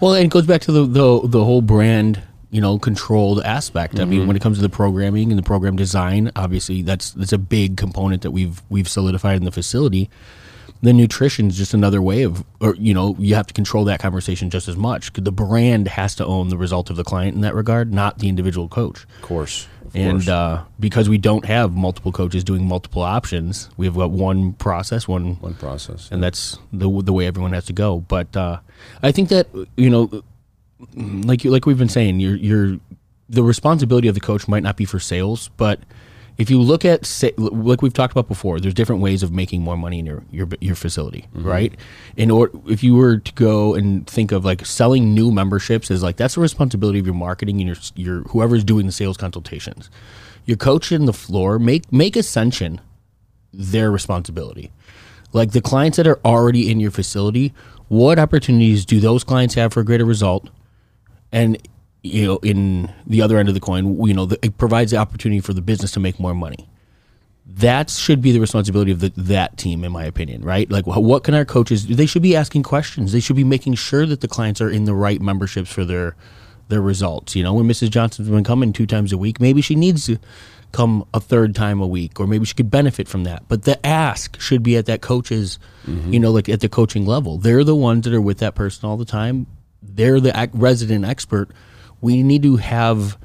Well, 0.00 0.12
it 0.12 0.28
goes 0.28 0.46
back 0.46 0.60
to 0.62 0.72
the 0.72 0.84
the, 0.84 1.26
the 1.26 1.44
whole 1.44 1.62
brand, 1.62 2.22
you 2.50 2.60
know, 2.60 2.78
controlled 2.78 3.42
aspect. 3.42 4.00
I 4.00 4.04
mean, 4.04 4.26
when 4.26 4.36
it 4.36 4.42
comes 4.42 4.56
to 4.58 4.62
the 4.62 4.68
programming 4.70 5.30
and 5.30 5.38
the 5.38 5.42
program 5.42 5.76
design, 5.76 6.30
obviously 6.34 6.82
that's 6.82 7.10
that's 7.12 7.32
a 7.32 7.38
big 7.38 7.76
component 7.76 8.22
that 8.22 8.30
we've 8.30 8.62
we've 8.70 8.88
solidified 8.88 9.36
in 9.36 9.44
the 9.44 9.52
facility. 9.52 10.08
The 10.80 10.92
nutrition 10.92 11.48
is 11.48 11.56
just 11.58 11.74
another 11.74 12.00
way 12.00 12.22
of, 12.22 12.44
or 12.60 12.76
you 12.76 12.94
know, 12.94 13.16
you 13.18 13.34
have 13.34 13.48
to 13.48 13.54
control 13.54 13.84
that 13.86 13.98
conversation 13.98 14.48
just 14.48 14.68
as 14.68 14.76
much. 14.76 15.12
The 15.12 15.32
brand 15.32 15.88
has 15.88 16.14
to 16.16 16.24
own 16.24 16.50
the 16.50 16.56
result 16.56 16.88
of 16.88 16.96
the 16.96 17.02
client 17.02 17.34
in 17.34 17.40
that 17.40 17.54
regard, 17.54 17.92
not 17.92 18.20
the 18.20 18.28
individual 18.28 18.68
coach. 18.68 19.02
Of 19.16 19.22
course. 19.22 19.66
Of 19.86 19.96
And 19.96 20.28
uh, 20.28 20.62
because 20.78 21.08
we 21.08 21.18
don't 21.18 21.44
have 21.46 21.72
multiple 21.74 22.12
coaches 22.12 22.44
doing 22.44 22.64
multiple 22.64 23.02
options, 23.02 23.68
we 23.76 23.86
have 23.86 23.96
got 23.96 24.10
one 24.10 24.52
process, 24.52 25.08
one 25.08 25.34
one 25.40 25.54
process. 25.54 26.10
and 26.12 26.22
that's 26.22 26.58
the 26.72 26.88
the 27.02 27.12
way 27.12 27.26
everyone 27.26 27.52
has 27.54 27.64
to 27.66 27.72
go. 27.72 28.00
But 28.00 28.36
uh, 28.36 28.60
I 29.02 29.10
think 29.10 29.30
that 29.30 29.48
you 29.76 29.90
know, 29.90 30.22
like 30.94 31.44
you 31.44 31.50
like 31.50 31.66
we've 31.66 31.78
been 31.78 31.88
saying, 31.88 32.20
you're 32.20 32.36
you're 32.36 32.78
the 33.28 33.42
responsibility 33.42 34.08
of 34.08 34.14
the 34.14 34.20
coach 34.20 34.48
might 34.48 34.62
not 34.62 34.76
be 34.76 34.84
for 34.84 34.98
sales, 34.98 35.50
but 35.56 35.80
if 36.38 36.48
you 36.50 36.60
look 36.60 36.84
at 36.84 37.04
sa- 37.04 37.28
like 37.36 37.82
we've 37.82 37.92
talked 37.92 38.12
about 38.12 38.28
before, 38.28 38.60
there's 38.60 38.72
different 38.72 39.02
ways 39.02 39.24
of 39.24 39.32
making 39.32 39.60
more 39.60 39.76
money 39.76 39.98
in 39.98 40.06
your 40.06 40.22
your 40.30 40.48
your 40.60 40.76
facility, 40.76 41.26
mm-hmm. 41.34 41.46
right? 41.46 41.74
In 42.16 42.30
order, 42.30 42.56
if 42.68 42.84
you 42.84 42.94
were 42.94 43.18
to 43.18 43.32
go 43.34 43.74
and 43.74 44.06
think 44.06 44.30
of 44.30 44.44
like 44.44 44.64
selling 44.64 45.14
new 45.14 45.32
memberships, 45.32 45.90
is 45.90 46.02
like 46.02 46.16
that's 46.16 46.36
the 46.36 46.40
responsibility 46.40 47.00
of 47.00 47.06
your 47.06 47.14
marketing 47.14 47.60
and 47.60 47.66
your 47.66 47.76
your 47.96 48.22
whoever's 48.28 48.62
doing 48.62 48.86
the 48.86 48.92
sales 48.92 49.16
consultations. 49.16 49.90
Your 50.46 50.56
coach 50.56 50.92
in 50.92 51.06
the 51.06 51.12
floor 51.12 51.58
make 51.58 51.92
make 51.92 52.16
Ascension 52.16 52.80
their 53.52 53.90
responsibility. 53.90 54.70
Like 55.32 55.50
the 55.50 55.60
clients 55.60 55.96
that 55.96 56.06
are 56.06 56.20
already 56.24 56.70
in 56.70 56.78
your 56.78 56.90
facility, 56.90 57.52
what 57.88 58.18
opportunities 58.18 58.86
do 58.86 59.00
those 59.00 59.24
clients 59.24 59.54
have 59.54 59.72
for 59.72 59.80
a 59.80 59.84
greater 59.84 60.04
result? 60.04 60.48
And 61.32 61.58
you 62.02 62.26
know, 62.26 62.36
in 62.38 62.92
the 63.06 63.20
other 63.22 63.38
end 63.38 63.48
of 63.48 63.54
the 63.54 63.60
coin, 63.60 64.00
you 64.06 64.14
know, 64.14 64.26
the, 64.26 64.38
it 64.44 64.56
provides 64.56 64.92
the 64.92 64.96
opportunity 64.96 65.40
for 65.40 65.52
the 65.52 65.60
business 65.60 65.90
to 65.92 66.00
make 66.00 66.18
more 66.20 66.34
money. 66.34 66.68
that 67.50 67.88
should 67.90 68.20
be 68.20 68.30
the 68.30 68.40
responsibility 68.40 68.92
of 68.92 69.00
the, 69.00 69.12
that 69.16 69.56
team, 69.56 69.82
in 69.82 69.90
my 69.90 70.04
opinion, 70.04 70.42
right? 70.42 70.70
Like, 70.70 70.86
what 70.86 71.24
can 71.24 71.34
our 71.34 71.46
coaches? 71.46 71.86
They 71.86 72.06
should 72.06 72.22
be 72.22 72.36
asking 72.36 72.62
questions. 72.62 73.12
They 73.12 73.20
should 73.20 73.36
be 73.36 73.44
making 73.44 73.74
sure 73.74 74.04
that 74.06 74.20
the 74.20 74.28
clients 74.28 74.60
are 74.60 74.70
in 74.70 74.84
the 74.84 74.94
right 74.94 75.20
memberships 75.20 75.72
for 75.72 75.84
their 75.84 76.14
their 76.68 76.82
results. 76.82 77.34
You 77.34 77.42
know, 77.42 77.54
when 77.54 77.66
Mrs. 77.66 77.88
Johnson's 77.90 78.28
been 78.28 78.44
coming 78.44 78.74
two 78.74 78.86
times 78.86 79.12
a 79.12 79.18
week, 79.18 79.40
maybe 79.40 79.62
she 79.62 79.74
needs 79.74 80.04
to 80.06 80.18
come 80.72 81.06
a 81.14 81.20
third 81.20 81.54
time 81.54 81.80
a 81.80 81.86
week, 81.86 82.20
or 82.20 82.26
maybe 82.26 82.44
she 82.44 82.52
could 82.52 82.70
benefit 82.70 83.08
from 83.08 83.24
that. 83.24 83.44
But 83.48 83.62
the 83.62 83.84
ask 83.86 84.38
should 84.38 84.62
be 84.62 84.76
at 84.76 84.84
that 84.84 85.00
coach's, 85.00 85.58
mm-hmm. 85.86 86.12
you 86.12 86.20
know, 86.20 86.30
like 86.30 86.50
at 86.50 86.60
the 86.60 86.68
coaching 86.68 87.06
level. 87.06 87.38
They're 87.38 87.64
the 87.64 87.74
ones 87.74 88.04
that 88.04 88.12
are 88.12 88.20
with 88.20 88.38
that 88.38 88.54
person 88.54 88.86
all 88.86 88.98
the 88.98 89.06
time. 89.06 89.46
They're 89.82 90.20
the 90.20 90.38
ac- 90.38 90.50
resident 90.54 91.04
expert. 91.04 91.50
We 92.00 92.22
need 92.22 92.42
to 92.44 92.56
have 92.56 93.18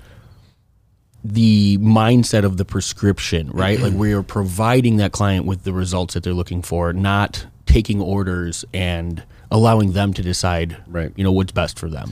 the 1.23 1.77
mindset 1.77 2.43
of 2.43 2.57
the 2.57 2.65
prescription, 2.65 3.49
right? 3.51 3.79
like 3.79 3.93
we 3.93 4.13
are 4.13 4.23
providing 4.23 4.97
that 4.97 5.11
client 5.11 5.45
with 5.45 5.63
the 5.63 5.71
results 5.71 6.13
that 6.15 6.23
they're 6.23 6.33
looking 6.33 6.61
for, 6.61 6.91
not 6.91 7.45
taking 7.65 8.01
orders 8.01 8.65
and 8.73 9.23
allowing 9.49 9.93
them 9.93 10.13
to 10.13 10.21
decide, 10.21 10.77
Right. 10.87 11.11
You 11.15 11.23
know 11.23 11.31
what's 11.31 11.51
best 11.51 11.79
for 11.79 11.89
them. 11.89 12.11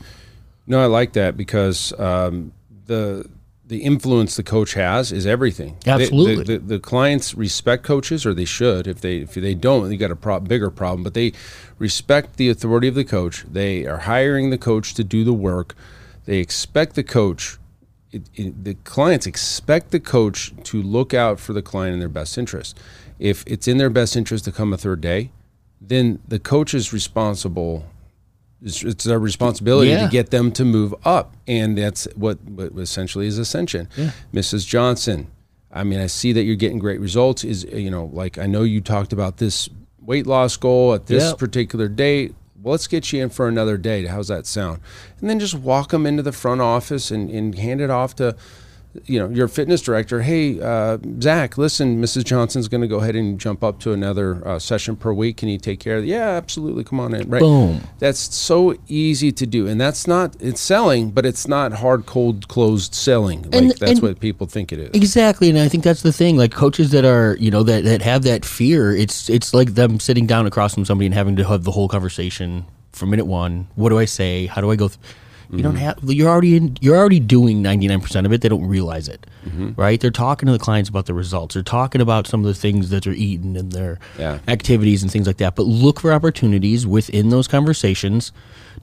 No, 0.68 0.82
I 0.82 0.86
like 0.86 1.14
that 1.14 1.36
because 1.36 1.92
um, 2.00 2.54
the 2.86 3.28
the 3.72 3.84
influence 3.84 4.36
the 4.36 4.44
coach 4.44 4.74
has 4.74 5.14
is 5.14 5.26
everything. 5.26 5.78
They- 5.86 5.92
Absolutely. 5.92 6.44
the, 6.44 6.58
the, 6.58 6.60
the 6.60 6.80
clients 6.80 7.34
respect 7.36 7.84
coaches, 7.84 8.26
or 8.26 8.34
they 8.34 8.44
should. 8.44 8.86
If 8.86 9.00
they 9.00 9.20
if 9.20 9.34
they 9.36 9.56
don't, 9.56 9.90
you 9.90 9.98
got 9.98 10.12
a 10.12 10.16
pro- 10.18 10.42
bigger 10.42 10.70
problem. 10.70 11.04
But 11.04 11.14
they 11.14 11.32
respect 11.80 12.36
the 12.36 12.50
authority 12.50 12.90
of 12.90 12.96
the 12.96 13.06
coach. 13.06 13.46
They 13.50 13.86
are 13.86 14.00
hiring 14.00 14.50
the 14.50 14.58
coach 14.58 14.94
to 14.96 15.06
do 15.06 15.24
the 15.24 15.32
work. 15.32 15.74
They 16.26 16.40
expect 16.40 16.96
the 16.96 17.04
coach. 17.04 17.60
It, 18.12 18.24
it, 18.36 18.62
the 18.62 18.74
clients 18.74 19.26
expect 19.26 19.92
the 19.92 20.02
coach 20.02 20.52
to 20.66 20.82
look 20.84 21.14
out 21.14 21.40
for 21.40 21.54
the 21.54 21.62
client 21.62 21.94
in 21.94 22.00
their 22.00 22.10
best 22.10 22.38
interest. 22.38 22.78
If 23.20 23.46
it's 23.48 23.70
in 23.70 23.78
their 23.78 23.90
best 23.90 24.18
interest 24.18 24.44
to 24.46 24.52
come 24.52 24.74
a 24.74 24.78
third 24.78 25.00
day, 25.00 25.32
then 25.80 26.20
the 26.28 26.40
coach 26.40 26.74
is 26.74 26.92
responsible 26.92 27.86
it's, 28.64 28.84
it's 28.84 29.04
their 29.04 29.20
responsibility 29.20 29.90
Yeah. 29.92 30.06
to 30.06 30.12
get 30.12 30.30
them 30.32 30.52
to 30.54 30.64
move 30.66 30.94
up, 31.04 31.36
and 31.48 31.78
that's 31.78 32.08
what, 32.16 32.42
what 32.44 32.72
essentially 32.78 33.28
is 33.28 33.38
ascension. 33.38 33.88
Mrs. 34.34 34.66
Johnson, 34.68 35.28
I 35.72 35.84
mean, 35.84 36.00
I 36.00 36.08
see 36.08 36.34
that 36.34 36.44
you're 36.44 36.56
getting 36.56 36.80
great 36.80 37.00
results. 37.00 37.44
Is 37.44 37.64
you 37.66 37.90
know, 37.92 38.10
like 38.14 38.38
I 38.38 38.46
know 38.46 38.64
you 38.64 38.82
talked 38.82 39.14
about 39.14 39.38
this 39.38 39.70
weight 40.02 40.28
loss 40.28 40.58
goal 40.58 40.94
at 40.94 41.08
this 41.08 41.24
Yep. 41.24 41.38
particular 41.38 41.88
date. 41.88 42.36
Well, 42.62 42.74
let's 42.74 42.86
get 42.88 43.12
you 43.12 43.24
in 43.24 43.30
for 43.30 43.48
another 43.48 43.78
date. 43.78 44.08
How's 44.08 44.28
that 44.28 44.46
sound? 44.46 44.82
And 45.20 45.30
then 45.30 45.40
just 45.40 45.56
walk 45.56 45.90
them 45.90 46.06
into 46.06 46.22
the 46.22 46.32
front 46.32 46.62
office 46.62 47.10
and, 47.10 47.30
and 47.32 47.58
hand 47.58 47.82
it 47.82 47.90
off 47.90 48.16
to, 48.18 48.36
you 49.06 49.20
know, 49.20 49.30
your 49.30 49.48
fitness 49.48 49.82
director. 49.82 50.22
Hey, 50.22 50.60
uh, 50.60 50.98
Zach, 51.22 51.58
listen, 51.58 52.02
Mrs. 52.02 52.26
Johnson's 52.26 52.68
going 52.68 52.82
to 52.82 52.88
go 52.88 52.98
ahead 53.00 53.16
and 53.16 53.40
jump 53.40 53.64
up 53.64 53.80
to 53.82 53.94
another 53.94 54.46
uh, 54.48 54.60
session 54.60 54.96
per 54.98 55.14
week. 55.14 55.38
Can 55.38 55.48
you 55.50 55.58
take 55.58 55.80
care 55.80 55.98
of 55.98 56.04
it? 56.04 56.08
Yeah, 56.08 56.28
absolutely. 56.32 56.84
Come 56.84 57.00
on 57.00 57.14
in. 57.14 57.30
Right. 57.30 57.40
Boom. 57.40 57.82
That's 58.00 58.20
so 58.36 58.76
easy 58.88 59.32
to 59.32 59.46
do, 59.46 59.66
and 59.68 59.80
that's 59.80 60.08
not 60.08 60.36
it's 60.42 60.60
selling, 60.60 61.12
but 61.12 61.26
it's 61.26 61.48
not 61.48 61.72
hard, 61.74 62.06
cold, 62.06 62.48
closed 62.50 62.94
selling. 62.94 63.44
Like 63.44 63.56
And- 63.56 63.72
that's 63.72 63.92
and- 63.94 64.02
what 64.02 64.20
people 64.20 64.46
think 64.48 64.72
it 64.74 64.80
is. 64.80 64.90
Exactly, 64.94 65.50
and 65.50 65.58
I 65.58 65.68
think 65.70 65.84
that's 65.84 66.02
the 66.02 66.12
thing. 66.14 66.36
Like 66.38 66.52
coaches 66.52 66.92
that 66.92 67.06
are, 67.06 67.38
you 67.40 67.50
know, 67.52 67.64
that, 67.64 67.84
that 67.86 68.02
have 68.02 68.24
that 68.24 68.44
fear, 68.46 68.96
it's 68.96 69.30
it's 69.30 69.54
like 69.54 69.76
them 69.76 70.00
sitting 70.00 70.28
down 70.28 70.46
across 70.48 70.74
from 70.74 70.84
somebody 70.86 71.06
and 71.06 71.16
having 71.16 71.36
to 71.38 71.48
have 71.48 71.64
the 71.64 71.72
whole 71.72 71.88
conversation 71.88 72.66
from 72.92 73.10
minute 73.12 73.26
one. 73.26 73.68
What 73.76 73.90
do 73.90 73.98
I 74.00 74.06
say? 74.06 74.48
How 74.48 74.60
do 74.60 74.70
I 74.70 74.76
go? 74.76 74.90
Th- 74.90 75.00
you 75.52 75.62
don't 75.64 75.76
have. 75.76 76.00
You're 76.04 76.30
already 76.30 76.56
in. 76.56 76.78
You're 76.82 76.96
already 76.98 77.20
doing 77.20 77.62
99 77.62 78.02
percent 78.02 78.26
of 78.26 78.34
it. 78.34 78.42
They 78.42 78.50
don't 78.50 78.66
realize 78.66 79.08
it, 79.08 79.28
right? 79.76 80.00
They're 80.00 80.12
talking 80.12 80.46
to 80.48 80.52
the 80.54 80.60
clients 80.60 80.90
about 80.90 81.06
the 81.08 81.14
results. 81.14 81.54
They're 81.56 81.64
talking 81.64 82.02
about 82.02 82.28
some 82.28 82.40
of 82.42 82.46
the 82.48 82.54
things 82.54 82.90
that 82.90 83.04
they're 83.04 83.14
eating 83.14 83.58
and 83.58 83.72
their 83.72 84.00
Yeah. 84.18 84.40
activities 84.48 85.02
and 85.04 85.12
things 85.12 85.28
like 85.28 85.38
that. 85.38 85.56
But 85.56 85.64
look 85.68 86.00
for 86.00 86.14
opportunities 86.14 86.88
within 86.88 87.30
those 87.30 87.48
conversations 87.48 88.32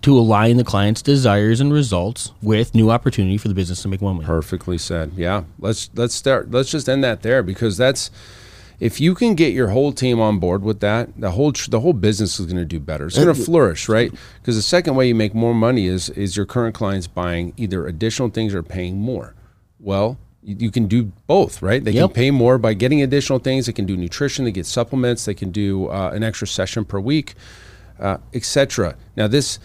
to 0.03 0.17
align 0.19 0.59
the 0.59 0.65
client's 0.65 1.03
desires 1.03 1.61
and 1.61 1.73
results 1.73 2.33
with 2.43 2.75
new 2.75 2.91
opportunity 2.91 3.37
for 3.39 3.49
the 3.49 3.55
business 3.55 3.83
to 3.83 3.89
make 3.89 4.01
one 4.03 4.17
win. 4.19 4.27
Perfectly 4.27 4.79
said. 4.79 5.13
Yeah. 5.17 5.45
Let's 5.59 5.91
let's 5.95 6.15
start. 6.15 6.51
Let's 6.51 6.71
just 6.71 6.89
end 6.89 7.03
that 7.05 7.23
there 7.23 7.43
because 7.43 7.77
that's 7.77 8.11
if 8.81 9.01
you 9.01 9.15
can 9.15 9.35
get 9.35 9.53
your 9.53 9.69
whole 9.69 9.93
team 9.93 10.21
on 10.21 10.39
board 10.39 10.63
with 10.63 10.81
that, 10.81 11.09
the 11.21 11.33
whole 11.33 11.53
tr- 11.53 11.71
the 11.71 11.81
whole 11.81 11.93
business 11.93 12.39
is 12.39 12.47
going 12.47 12.59
to 12.59 12.65
do 12.65 12.79
better. 12.79 13.07
It's 13.07 13.17
going 13.17 13.35
to 13.35 13.35
flourish, 13.35 13.89
right? 13.89 14.13
Because 14.41 14.57
the 14.57 14.63
second 14.63 14.95
way 14.95 15.09
you 15.09 15.15
make 15.15 15.35
more 15.35 15.55
money 15.55 15.87
is 15.87 16.11
is 16.11 16.37
your 16.37 16.47
current 16.47 16.75
clients 16.75 17.07
buying 17.07 17.53
either 17.57 17.87
additional 17.87 18.29
things 18.29 18.55
or 18.55 18.63
paying 18.63 18.99
more. 18.99 19.35
Well, 19.81 20.17
you, 20.43 20.57
you 20.61 20.71
can 20.71 20.87
do 20.87 21.11
both, 21.27 21.61
right? 21.63 21.83
They 21.83 21.91
Yep. 21.93 22.11
can 22.11 22.15
pay 22.15 22.31
more 22.31 22.57
by 22.59 22.75
getting 22.75 23.03
additional 23.03 23.39
things. 23.41 23.67
They 23.67 23.73
can 23.73 23.87
do 23.87 23.97
nutrition. 23.97 24.45
They 24.45 24.53
get 24.53 24.67
supplements. 24.67 25.25
They 25.25 25.35
can 25.35 25.51
do 25.51 25.89
uh, 25.89 26.13
an 26.15 26.23
extra 26.23 26.47
session 26.47 26.85
per 26.85 27.01
week, 27.01 27.35
uh, 27.99 28.19
etc. 28.33 28.95
Now 29.17 29.27
this 29.27 29.59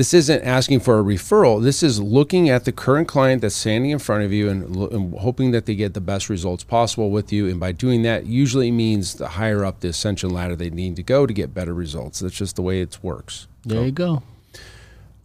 this 0.00 0.14
isn't 0.14 0.42
asking 0.44 0.80
for 0.80 0.98
a 0.98 1.02
referral. 1.02 1.62
This 1.62 1.82
is 1.82 2.00
looking 2.00 2.48
at 2.48 2.64
the 2.64 2.72
current 2.72 3.06
client 3.06 3.42
that's 3.42 3.54
standing 3.54 3.90
in 3.90 3.98
front 3.98 4.24
of 4.24 4.32
you 4.32 4.48
and, 4.48 4.74
and 4.74 5.18
hoping 5.18 5.50
that 5.50 5.66
they 5.66 5.74
get 5.74 5.92
the 5.92 6.00
best 6.00 6.30
results 6.30 6.64
possible 6.64 7.10
with 7.10 7.30
you. 7.34 7.46
And 7.46 7.60
by 7.60 7.72
doing 7.72 8.00
that, 8.04 8.24
usually 8.24 8.70
means 8.70 9.16
the 9.16 9.28
higher 9.28 9.62
up 9.62 9.80
the 9.80 9.88
ascension 9.88 10.30
ladder 10.30 10.56
they 10.56 10.70
need 10.70 10.96
to 10.96 11.02
go 11.02 11.26
to 11.26 11.34
get 11.34 11.52
better 11.52 11.74
results. 11.74 12.20
That's 12.20 12.34
just 12.34 12.56
the 12.56 12.62
way 12.62 12.80
it 12.80 12.98
works. 13.02 13.46
There 13.66 13.84
you 13.84 13.92
go. 13.92 14.22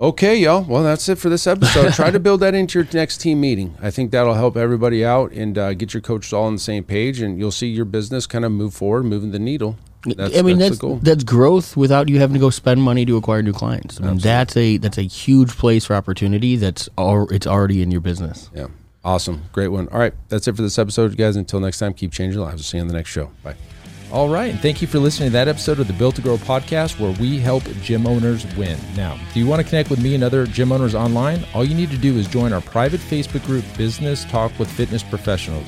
Okay, 0.01 0.36
y'all. 0.36 0.63
Well, 0.63 0.84
that's 0.84 1.08
it 1.08 1.20
for 1.20 1.29
this 1.29 1.48
episode. 1.48 1.94
Try 1.94 2.12
to 2.12 2.20
build 2.20 2.41
that 2.41 2.53
into 2.53 2.79
your 2.79 2.88
next 2.91 3.20
team 3.20 3.39
meeting. 3.39 3.77
I 3.82 3.91
think 3.91 4.12
that'll 4.12 4.34
help 4.34 4.58
everybody 4.58 5.05
out 5.05 5.32
and 5.32 5.58
uh, 5.58 5.74
get 5.74 5.94
your 5.94 6.01
coaches 6.01 6.34
all 6.34 6.48
on 6.48 6.55
the 6.55 6.60
same 6.60 6.84
page, 6.84 7.22
and 7.22 7.39
you'll 7.39 7.51
see 7.51 7.67
your 7.67 7.86
business 7.86 8.27
kind 8.27 8.44
of 8.44 8.51
move 8.51 8.74
forward, 8.74 9.03
moving 9.03 9.32
the 9.32 9.39
needle. 9.39 9.77
That's, 10.05 10.38
I 10.38 10.41
mean, 10.41 10.57
that's, 10.59 10.77
that's 10.77 11.01
that's 11.01 11.24
growth 11.24 11.75
without 11.75 12.09
you 12.09 12.19
having 12.19 12.35
to 12.35 12.39
go 12.39 12.50
spend 12.50 12.81
money 12.81 13.05
to 13.05 13.17
acquire 13.17 13.41
new 13.41 13.53
clients. 13.53 14.00
I 14.00 14.05
mean, 14.05 14.17
that's 14.19 14.55
a 14.55 14.77
that's 14.77 14.97
a 14.97 15.03
huge 15.03 15.51
place 15.57 15.85
for 15.85 15.95
opportunity. 15.95 16.55
That's 16.55 16.89
all. 16.97 17.27
It's 17.31 17.47
already 17.47 17.81
in 17.81 17.91
your 17.91 18.01
business. 18.01 18.50
Yeah. 18.53 18.67
Awesome. 19.03 19.43
Great 19.51 19.69
one. 19.69 19.88
All 19.89 20.00
right. 20.00 20.13
That's 20.29 20.47
it 20.47 20.55
for 20.55 20.62
this 20.62 20.79
episode, 20.79 21.12
you 21.12 21.17
guys. 21.17 21.35
Until 21.35 21.59
next 21.59 21.79
time, 21.79 21.93
keep 21.93 22.12
changing 22.12 22.39
lives. 22.41 22.55
We'll 22.55 22.63
see 22.63 22.77
you 22.77 22.81
on 22.81 22.88
the 22.88 22.93
next 22.93 23.09
show. 23.09 23.31
Bye. 23.43 23.55
All 24.12 24.29
right, 24.29 24.51
and 24.51 24.59
thank 24.59 24.81
you 24.81 24.88
for 24.88 25.00
listening 25.00 25.29
to 25.29 25.33
that 25.33 25.47
episode 25.47 25.79
of 25.79 25.88
the 25.88 25.93
Built 25.93 26.15
to 26.15 26.21
Grow 26.21 26.38
podcast 26.38 27.00
where 27.00 27.12
we 27.19 27.39
help 27.39 27.63
gym 27.81 28.05
owners 28.05 28.45
win. 28.55 28.77
Now, 28.95 29.19
do 29.33 29.39
you 29.39 29.47
want 29.47 29.63
to 29.63 29.67
connect 29.67 29.89
with 29.89 30.01
me 30.01 30.13
and 30.13 30.24
other 30.24 30.45
gym 30.45 30.71
owners 30.71 30.93
online? 30.93 31.43
All 31.55 31.65
you 31.65 31.75
need 31.75 31.89
to 31.89 31.97
do 31.97 32.15
is 32.15 32.27
join 32.27 32.53
our 32.53 32.62
private 32.62 33.01
Facebook 33.01 33.43
group, 33.45 33.65
Business 33.75 34.24
Talk 34.25 34.57
with 34.59 34.71
Fitness 34.71 35.01
Professionals. 35.01 35.67